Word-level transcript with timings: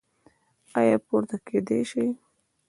ایا 0.77 0.95
پورته 1.05 1.35
کیدی 1.45 1.77
شئ؟ 1.89 2.07